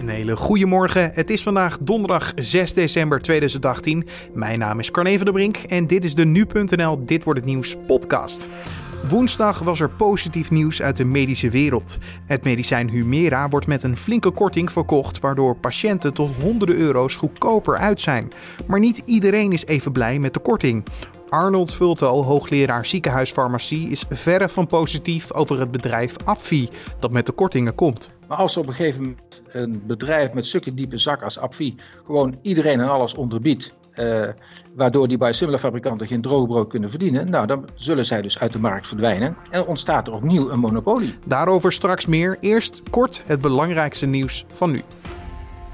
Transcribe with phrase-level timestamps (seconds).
[0.00, 1.10] Een hele goede morgen.
[1.14, 4.06] Het is vandaag donderdag 6 december 2018.
[4.34, 7.48] Mijn naam is Carne van der Brink en dit is de nu.nl Dit wordt het
[7.48, 8.48] nieuws podcast.
[9.08, 11.98] Woensdag was er positief nieuws uit de medische wereld.
[12.26, 17.76] Het medicijn Humera wordt met een flinke korting verkocht, waardoor patiënten tot honderden euro's goedkoper
[17.76, 18.32] uit zijn.
[18.66, 20.84] Maar niet iedereen is even blij met de korting.
[21.30, 26.68] Arnold Vulto, hoogleraar ziekenhuisfarmacie, is verre van positief over het bedrijf Apvi
[26.98, 28.10] dat met de kortingen komt.
[28.28, 31.74] Maar als op een gegeven moment een bedrijf met zulke diepe zak als Apvi
[32.06, 34.28] gewoon iedereen en alles onderbiedt, uh,
[34.74, 35.18] waardoor die
[35.58, 39.66] fabrikanten geen droogbrood kunnen verdienen, nou dan zullen zij dus uit de markt verdwijnen en
[39.66, 41.14] ontstaat er opnieuw een monopolie.
[41.26, 42.36] Daarover straks meer.
[42.40, 44.82] Eerst kort het belangrijkste nieuws van nu.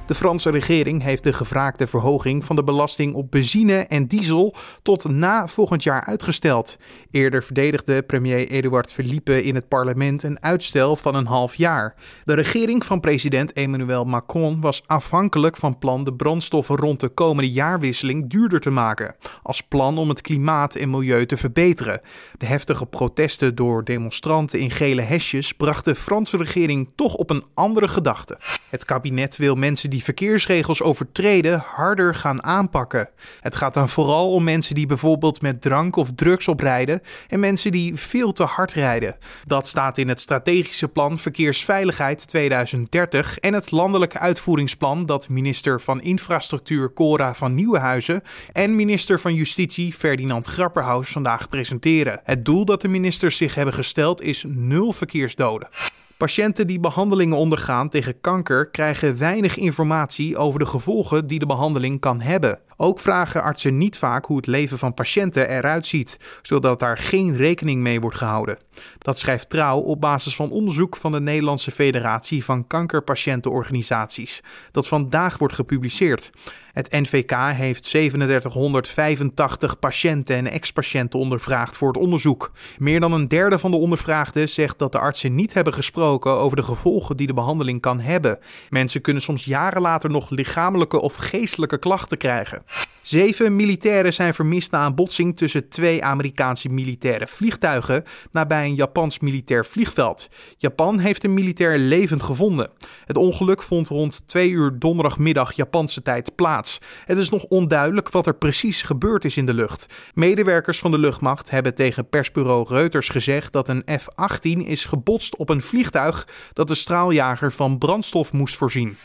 [0.06, 5.09] De Franse regering heeft de gevraagde verhoging van de belasting op benzine en diesel tot
[5.09, 6.77] na volgend jaar uitgesteld.
[7.10, 11.95] Eerder verdedigde premier Edouard Philippe in het parlement een uitstel van een half jaar.
[12.24, 17.51] De regering van president Emmanuel Macron was afhankelijk van plan de brandstoffen rond de komende
[17.51, 22.01] jaarwisseling duurder te maken, als plan om het klimaat en milieu te verbeteren.
[22.38, 27.45] De heftige protesten door demonstranten in gele hesjes brachten de Franse regering toch op een
[27.54, 28.38] andere gedachte.
[28.70, 33.09] Het kabinet wil mensen die die verkeersregels overtreden harder gaan aanpakken.
[33.41, 37.73] Het gaat dan vooral om mensen die bijvoorbeeld met drank of drugs oprijden en mensen
[37.73, 39.16] die veel te hard rijden.
[39.47, 46.03] Dat staat in het strategische plan Verkeersveiligheid 2030 en het landelijke uitvoeringsplan dat minister van
[46.03, 48.23] Infrastructuur Cora van Nieuwenhuizen
[48.53, 52.21] en minister van Justitie Ferdinand Grapperhaus vandaag presenteren.
[52.25, 55.69] Het doel dat de ministers zich hebben gesteld is nul verkeersdoden.
[56.17, 62.01] Patiënten die behandelingen ondergaan tegen kanker krijgen weinig informatie over de gevolgen die de behandeling
[62.01, 62.59] kan hebben.
[62.77, 67.37] Ook vragen artsen niet vaak hoe het leven van patiënten eruit ziet, zodat daar geen
[67.37, 68.59] rekening mee wordt gehouden.
[68.99, 75.38] Dat schrijft Trouw op basis van onderzoek van de Nederlandse Federatie van Kankerpatiëntenorganisaties, dat vandaag
[75.38, 76.31] wordt gepubliceerd.
[76.77, 82.53] Het NVK heeft 3785 patiënten en ex-patiënten ondervraagd voor het onderzoek.
[82.78, 86.56] Meer dan een derde van de ondervraagden zegt dat de artsen niet hebben gesproken over
[86.56, 88.38] de gevolgen die de behandeling kan hebben.
[88.70, 92.64] Mensen kunnen soms jaren later nog lichamelijke of geestelijke klachten krijgen.
[93.06, 99.19] Zeven militairen zijn vermist na een botsing tussen twee Amerikaanse militaire vliegtuigen nabij een Japans
[99.19, 100.28] militair vliegveld.
[100.56, 102.71] Japan heeft een militair levend gevonden.
[103.05, 106.78] Het ongeluk vond rond twee uur donderdagmiddag Japanse tijd plaats.
[107.05, 109.87] Het is nog onduidelijk wat er precies gebeurd is in de lucht.
[110.15, 115.49] Medewerkers van de luchtmacht hebben tegen persbureau Reuters gezegd dat een F-18 is gebotst op
[115.49, 118.97] een vliegtuig dat de straaljager van brandstof moest voorzien.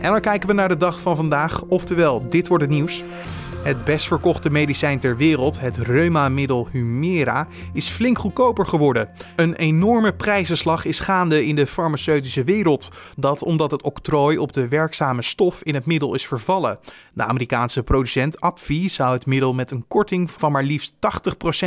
[0.00, 3.04] En dan kijken we naar de dag van vandaag, oftewel dit wordt het nieuws.
[3.62, 9.08] Het best verkochte medicijn ter wereld, het reuma-middel Humira, is flink goedkoper geworden.
[9.36, 12.88] Een enorme prijzenslag is gaande in de farmaceutische wereld.
[13.16, 16.78] Dat omdat het octrooi op de werkzame stof in het middel is vervallen.
[17.14, 20.94] De Amerikaanse producent Apvi zou het middel met een korting van maar liefst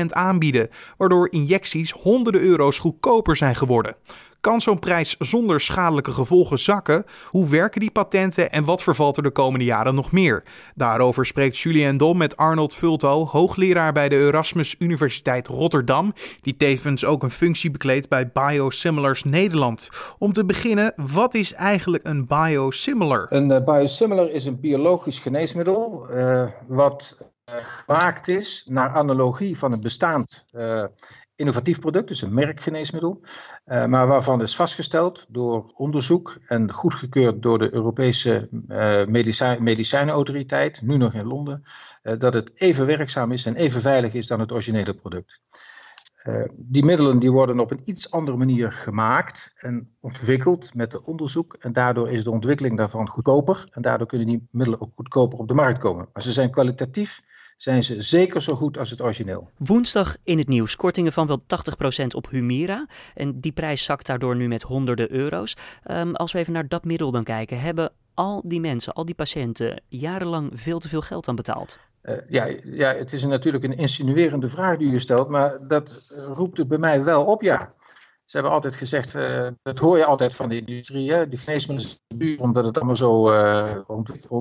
[0.02, 3.96] 80% aanbieden, waardoor injecties honderden euro's goedkoper zijn geworden.
[4.44, 7.06] Kan zo'n prijs zonder schadelijke gevolgen zakken?
[7.30, 10.44] Hoe werken die patenten en wat vervalt er de komende jaren nog meer?
[10.76, 17.06] Daarover spreekt Julien Dom met Arnold Vulto, hoogleraar bij de Erasmus Universiteit Rotterdam, die tevens
[17.06, 19.90] ook een functie bekleedt bij Biosimilars Nederland.
[20.18, 23.25] Om te beginnen, wat is eigenlijk een biosimilar?
[23.30, 29.72] Een uh, biosimilar is een biologisch geneesmiddel uh, wat uh, gemaakt is naar analogie van
[29.72, 30.46] een bestaand
[31.44, 33.20] innovatief product, dus een merkgeneesmiddel,
[33.66, 40.81] uh, maar waarvan is vastgesteld door onderzoek en goedgekeurd door de Europese uh, medicijn, medicijnenautoriteit,
[40.81, 41.64] nu nog in Londen,
[42.04, 45.42] uh, dat het even werkzaam is en even veilig is dan het originele product.
[46.63, 51.56] Die middelen die worden op een iets andere manier gemaakt en ontwikkeld met de onderzoek
[51.59, 55.47] en daardoor is de ontwikkeling daarvan goedkoper en daardoor kunnen die middelen ook goedkoper op
[55.47, 56.09] de markt komen.
[56.13, 57.22] Maar ze zijn kwalitatief
[57.57, 59.50] zijn ze zeker zo goed als het origineel.
[59.57, 61.44] Woensdag in het nieuws kortingen van wel
[62.03, 62.88] 80% op Humira.
[63.13, 65.56] En die prijs zakt daardoor nu met honderden euro's.
[65.91, 69.15] Um, als we even naar dat middel dan kijken, hebben al die mensen, al die
[69.15, 71.92] patiënten jarenlang veel te veel geld aan betaald?
[72.03, 76.57] Uh, ja, ja, het is natuurlijk een insinuerende vraag die u stelt, maar dat roept
[76.57, 77.69] het bij mij wel op, ja.
[78.33, 81.27] Ze hebben altijd gezegd, uh, dat hoor je altijd van de industrie, hè?
[81.27, 83.77] de geneesmiddelen is duur omdat het allemaal zo uh,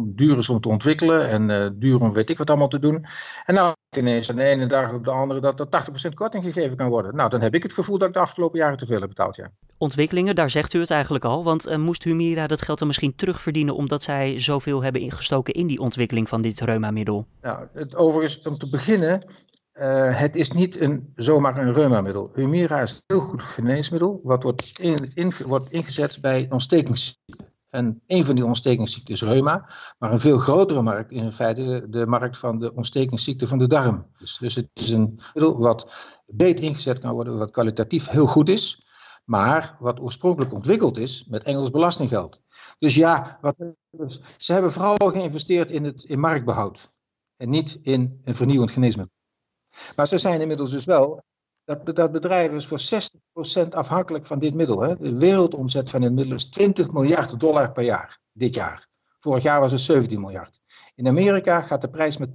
[0.02, 3.04] duur is om te ontwikkelen en uh, duur om weet ik wat allemaal te doen.
[3.44, 5.66] En nou ineens van de ene dag op de andere dat er
[6.10, 7.16] 80% korting gegeven kan worden.
[7.16, 9.36] Nou, dan heb ik het gevoel dat ik de afgelopen jaren te veel heb betaald,
[9.36, 9.50] ja.
[9.78, 13.74] Ontwikkelingen, daar zegt u het eigenlijk al, want moest Humira dat geld dan misschien terugverdienen
[13.74, 17.26] omdat zij zoveel hebben ingestoken in die ontwikkeling van dit reumamiddel?
[17.40, 19.20] Nou, het, overigens, om te beginnen,
[19.82, 22.30] uh, het is niet een, zomaar een reumamiddel.
[22.34, 24.78] Humira is een heel goed geneesmiddel, wat wordt,
[25.14, 27.50] in, wordt ingezet bij ontstekingsziekten.
[27.68, 29.68] En een van die ontstekingsziekten is reuma.
[29.98, 33.66] Maar een veel grotere markt is in feite de, markt van de ontstekingsziekte van de
[33.66, 34.06] darm.
[34.18, 35.92] Dus, dus het is een middel wat
[36.34, 38.90] beter ingezet kan worden, wat kwalitatief heel goed is.
[39.24, 42.40] Maar wat oorspronkelijk ontwikkeld is met Engels belastinggeld.
[42.78, 43.56] Dus ja, wat,
[44.36, 46.92] ze hebben vooral geïnvesteerd in, het, in marktbehoud.
[47.36, 49.21] En niet in een vernieuwend geneesmiddel.
[49.96, 51.22] Maar ze zijn inmiddels dus wel
[51.64, 52.80] dat, dat bedrijf is voor
[53.64, 54.80] 60% afhankelijk van dit middel.
[54.80, 54.96] Hè.
[54.96, 58.90] De wereldomzet van dit middel is 20 miljard dollar per jaar, dit jaar.
[59.22, 60.60] Vorig jaar was het 17 miljard.
[60.94, 62.28] In Amerika gaat de prijs met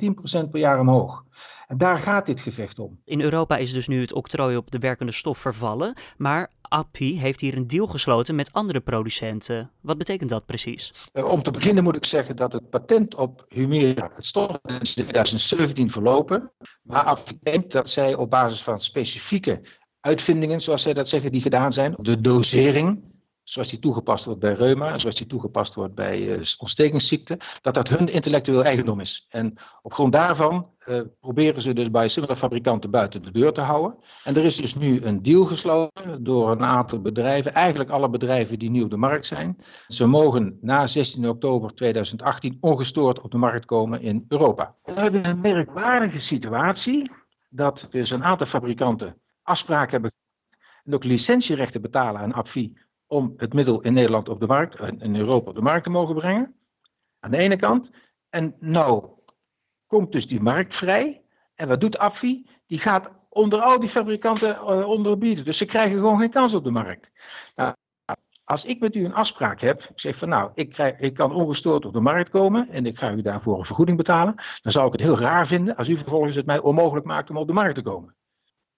[0.46, 1.24] 10% per jaar omhoog.
[1.68, 3.00] En daar gaat dit gevecht om.
[3.06, 5.94] In Europa is dus nu het octrooi op de werkende stof vervallen.
[6.18, 9.72] Maar API heeft hier een deal gesloten met andere producenten.
[9.82, 11.10] Wat betekent dat precies?
[11.14, 14.94] Eh, om te beginnen moet ik zeggen dat het patent op Humira, het stof is
[14.96, 16.52] in 2017 verlopen.
[16.82, 19.62] Maar API denkt dat zij op basis van specifieke
[20.00, 23.16] uitvindingen, zoals zij dat zeggen, die gedaan zijn, de dosering
[23.50, 27.88] zoals die toegepast wordt bij reuma zoals die toegepast wordt bij uh, ontstekingsziekten, dat dat
[27.88, 29.26] hun intellectueel eigendom is.
[29.30, 33.98] En op grond daarvan uh, proberen ze dus bij fabrikanten buiten de deur te houden.
[34.24, 38.60] En er is dus nu een deal gesloten door een aantal bedrijven, eigenlijk alle bedrijven
[38.60, 39.56] die nu op de markt zijn.
[39.88, 44.76] Ze mogen na 16 oktober 2018 ongestoord op de markt komen in Europa.
[44.84, 47.12] We hebben een merkwaardige situatie
[47.50, 50.12] dat dus een aantal fabrikanten afspraken hebben
[50.88, 52.74] en ook licentierechten betalen aan APVI
[53.08, 55.90] om het middel in Nederland op de markt, eh, in Europa op de markt te
[55.90, 56.56] mogen brengen.
[57.20, 57.92] Aan de ene kant.
[58.30, 59.10] En nou
[59.88, 61.22] komt dus die markt vrij.
[61.56, 62.50] En wat doet AFI?
[62.66, 65.46] Die gaat onder al die fabrikanten uh, onderbieden.
[65.46, 67.12] Dus ze krijgen gewoon geen kans op de markt.
[67.56, 67.76] Nou,
[68.44, 71.86] als ik met u een afspraak heb, ik zeg van nou, ik, ik kan ongestoord
[71.86, 74.92] op de markt komen en ik ga u daarvoor een vergoeding betalen, dan zou ik
[74.92, 77.76] het heel raar vinden als u vervolgens het mij onmogelijk maakt om op de markt
[77.76, 78.16] te komen.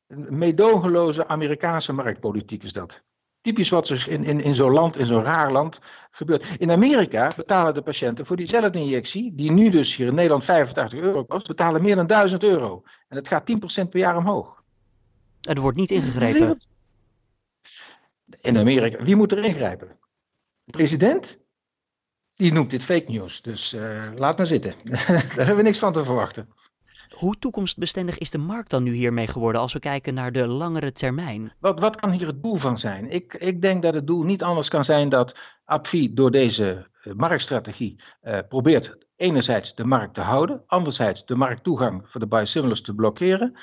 [0.07, 3.01] Een meedogenloze Amerikaanse marktpolitiek is dat.
[3.49, 5.79] Typisch wat er in, in, in zo'n land, in zo'n raar land,
[6.11, 6.45] gebeurt.
[6.57, 10.99] In Amerika betalen de patiënten voor diezelfde injectie, die nu dus hier in Nederland 85
[10.99, 12.83] euro kost, betalen meer dan 1000 euro.
[13.07, 13.51] En het gaat
[13.85, 14.63] 10% per jaar omhoog.
[15.41, 16.59] Er wordt niet ingegrepen.
[18.41, 19.87] In Amerika, wie moet er ingrijpen?
[20.63, 21.37] De president?
[22.35, 23.41] Die noemt dit fake news.
[23.41, 24.73] Dus uh, laat maar zitten.
[24.83, 26.49] Daar hebben we niks van te verwachten.
[27.09, 30.91] Hoe toekomstbestendig is de markt dan nu hiermee geworden als we kijken naar de langere
[30.91, 31.53] termijn?
[31.59, 33.09] Wat, wat kan hier het doel van zijn?
[33.09, 37.13] Ik, ik denk dat het doel niet anders kan zijn dat APVI door deze eh,
[37.13, 42.94] marktstrategie uh, probeert enerzijds de markt te houden, anderzijds de markttoegang voor de biosimilars te
[42.94, 43.53] blokkeren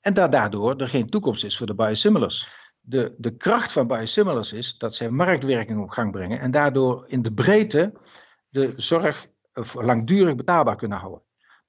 [0.00, 2.48] en daardoor er geen toekomst is voor de biosimilars.
[2.80, 7.22] De, de kracht van biosimilars is dat zij marktwerking op gang brengen en daardoor in
[7.22, 7.92] de breedte
[8.48, 9.26] de zorg
[9.72, 11.22] langdurig betaalbaar kunnen houden.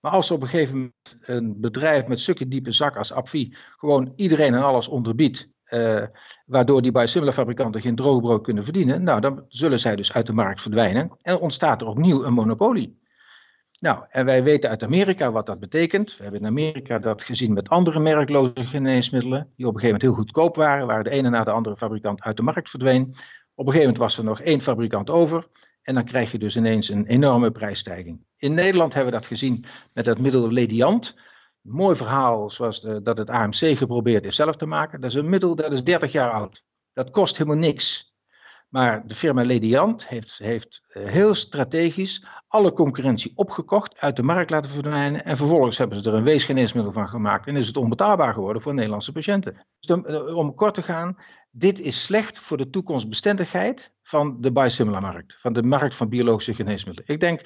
[0.06, 4.14] Maar als op een gegeven moment een bedrijf met zulke diepe zak als Apvi gewoon
[4.16, 6.04] iedereen en alles onderbiedt, uh,
[6.46, 10.62] waardoor die fabrikanten geen droogbrood kunnen verdienen, nou dan zullen zij dus uit de markt
[10.62, 13.00] verdwijnen en ontstaat er opnieuw een monopolie.
[13.80, 16.18] Nou, en wij weten uit Amerika wat dat betekent.
[16.18, 20.02] We hebben in Amerika dat gezien met andere merkloze geneesmiddelen, die op een gegeven moment
[20.02, 23.02] heel goedkoop waren, waar de ene na de andere fabrikant uit de markt verdween.
[23.56, 25.48] Op een gegeven moment was er nog één fabrikant over
[25.86, 28.26] en dan krijg je dus ineens een enorme prijsstijging.
[28.38, 31.16] In Nederland hebben we dat gezien met het middel Lediant.
[31.62, 35.02] mooi verhaal zoals dat het AMC geprobeerd heeft zelf te maken.
[35.02, 36.64] Dat is een middel dat is 30 jaar oud.
[36.94, 38.15] Dat kost helemaal niks.
[38.76, 44.50] Maar de firma Lediant heeft, heeft eh, heel strategisch alle concurrentie opgekocht, uit de markt
[44.50, 45.26] laten verdwijnen.
[45.26, 47.48] En vervolgens hebben ze er een weesgeneesmiddel van gemaakt.
[47.48, 49.66] En is het onbetaalbaar geworden voor Nederlandse patiënten.
[49.80, 51.18] Dus om, eh, om kort te gaan,
[51.52, 55.36] dit is slecht voor de toekomstbestendigheid van de biosimilar-markt.
[55.38, 57.14] Van de markt van biologische geneesmiddelen.
[57.14, 57.42] Ik denk,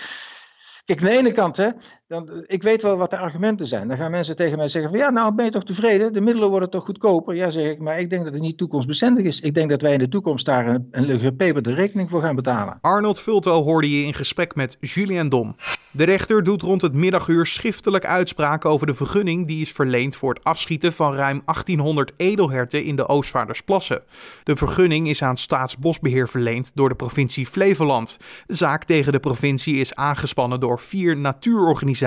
[0.89, 1.69] Kijk, aan de ene kant, hè,
[2.09, 3.87] dan, ik weet wel wat de argumenten zijn.
[3.87, 6.13] Dan gaan mensen tegen mij zeggen van ja, nou ben je toch tevreden?
[6.13, 7.35] De middelen worden toch goedkoper?
[7.35, 9.39] Ja, zeg ik, maar ik denk dat het niet toekomstbestendig is.
[9.39, 12.77] Ik denk dat wij in de toekomst daar een, een gepeperde rekening voor gaan betalen.
[12.81, 15.55] Arnold Vulto hoorde je in gesprek met Julien Dom.
[15.91, 20.33] De rechter doet rond het middaguur schriftelijk uitspraak over de vergunning die is verleend voor
[20.33, 24.01] het afschieten van ruim 1800 edelherten in de Oostvaardersplassen.
[24.43, 28.17] De vergunning is aan Staatsbosbeheer verleend door de provincie Flevoland.
[28.45, 31.98] De zaak tegen de provincie is aangespannen door vier natuurorganisaties.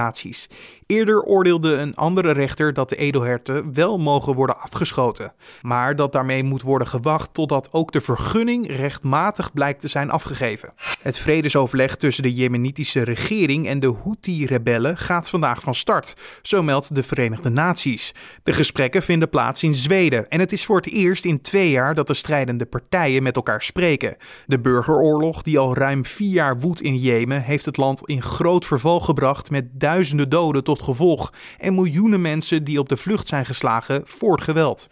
[0.93, 5.33] Eerder oordeelde een andere rechter dat de edelherten wel mogen worden afgeschoten,
[5.63, 10.73] maar dat daarmee moet worden gewacht totdat ook de vergunning rechtmatig blijkt te zijn afgegeven.
[11.03, 16.95] Het vredesoverleg tussen de Jemenitische regering en de Houthi-rebellen gaat vandaag van start, zo meldt
[16.95, 18.15] de Verenigde Naties.
[18.43, 21.95] De gesprekken vinden plaats in Zweden en het is voor het eerst in twee jaar
[21.95, 24.17] dat de strijdende partijen met elkaar spreken.
[24.47, 28.65] De burgeroorlog, die al ruim vier jaar woedt in Jemen, heeft het land in groot
[28.65, 33.47] verval gebracht met duizenden doden tot gevolg en miljoenen mensen die op de vlucht zijn
[33.47, 34.89] geslagen voor het geweld.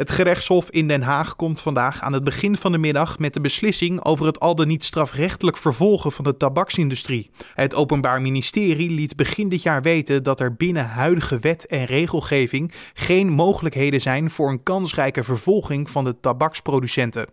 [0.00, 3.40] Het gerechtshof in Den Haag komt vandaag aan het begin van de middag met de
[3.40, 7.30] beslissing over het al dan niet strafrechtelijk vervolgen van de tabaksindustrie.
[7.54, 12.72] Het Openbaar Ministerie liet begin dit jaar weten dat er binnen huidige wet en regelgeving
[12.94, 17.26] geen mogelijkheden zijn voor een kansrijke vervolging van de tabaksproducenten.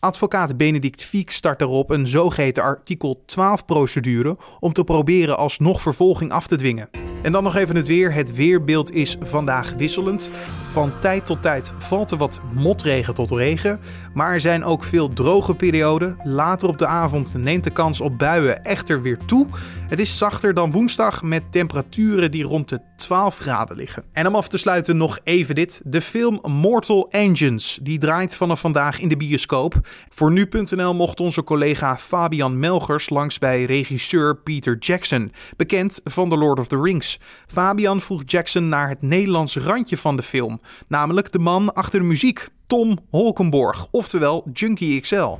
[0.00, 6.46] Advocaat Benedict Fiek start erop een zogeheten artikel 12-procedure om te proberen alsnog vervolging af
[6.46, 6.88] te dwingen.
[7.22, 8.12] En dan nog even het weer.
[8.12, 10.30] Het weerbeeld is vandaag wisselend.
[10.74, 13.80] Van tijd tot tijd valt er wat motregen tot regen.
[14.14, 16.18] Maar er zijn ook veel droge perioden.
[16.22, 19.46] Later op de avond neemt de kans op buien echter weer toe.
[19.88, 24.04] Het is zachter dan woensdag met temperaturen die rond de 12 graden liggen.
[24.12, 25.82] En om af te sluiten nog even dit.
[25.84, 27.78] De film Mortal Engines.
[27.82, 29.74] Die draait vanaf vandaag in de bioscoop.
[30.08, 35.32] Voor nu.nl mocht onze collega Fabian Melgers langs bij regisseur Peter Jackson.
[35.56, 37.18] Bekend van The Lord of the Rings.
[37.46, 40.60] Fabian vroeg Jackson naar het Nederlandse randje van de film.
[40.88, 42.48] Namelijk de man achter de muziek.
[42.66, 45.36] Tom Holkenborg, oftewel Junkie XL.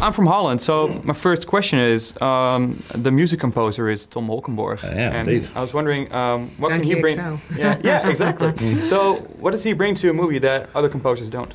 [0.00, 4.84] I'm from Holland, so my first question is: um, the music composer is Tom Holkenborg,
[4.84, 5.50] uh, yeah, and indeed.
[5.56, 7.16] I was wondering um, what Junkie can he bring?
[7.16, 7.58] XL.
[7.58, 8.82] Yeah, yeah, exactly.
[8.90, 11.54] so, what does he bring to a movie that other composers don't?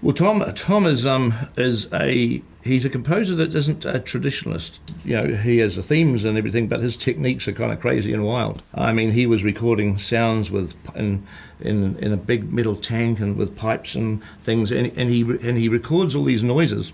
[0.00, 4.78] Well, Tom Tom is um is a he's a composer that isn't a traditionalist.
[5.04, 8.12] You know, he has the themes and everything, but his techniques are kind of crazy
[8.12, 8.62] and wild.
[8.72, 11.26] I mean, he was recording sounds with in
[11.60, 15.58] in in a big metal tank and with pipes and things, and, and he and
[15.58, 16.92] he records all these noises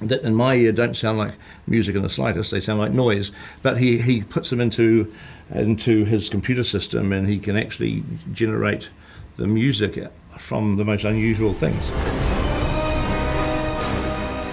[0.00, 1.34] that in my ear don't sound like
[1.66, 2.50] music in the slightest.
[2.50, 3.32] They sound like noise.
[3.62, 5.12] But he, he puts them into
[5.50, 8.02] into his computer system, and he can actually
[8.32, 8.88] generate
[9.36, 9.98] the music
[10.38, 11.92] from the most unusual things.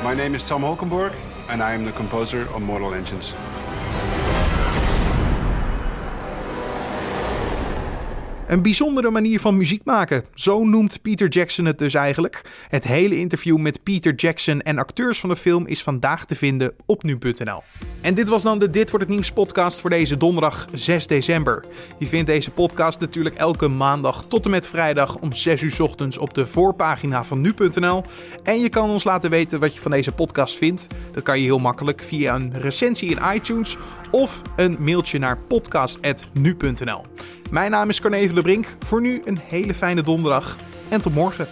[0.03, 1.13] My name is Tom Holkenborg,
[1.49, 3.35] and I am the composer of Mortal Engines.
[8.51, 10.23] Een bijzondere manier van muziek maken.
[10.33, 12.41] Zo noemt Peter Jackson het dus eigenlijk.
[12.69, 16.73] Het hele interview met Peter Jackson en acteurs van de film is vandaag te vinden
[16.85, 17.61] op nu.nl.
[18.01, 21.65] En dit was dan de Dit wordt het nieuws podcast voor deze donderdag 6 december.
[21.97, 26.17] Je vindt deze podcast natuurlijk elke maandag tot en met vrijdag om 6 uur ochtends
[26.17, 28.03] op de voorpagina van nu.nl.
[28.43, 30.87] En je kan ons laten weten wat je van deze podcast vindt.
[31.11, 33.77] Dat kan je heel makkelijk via een recensie in iTunes
[34.11, 37.05] of een mailtje naar podcast.nu.nl.
[37.51, 38.67] Mijn naam is Carne Brink.
[38.85, 40.57] Voor nu een hele fijne donderdag
[40.89, 41.47] en tot morgen.